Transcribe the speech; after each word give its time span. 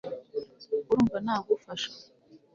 urumva 0.89 1.17
nagufasha 1.25 1.89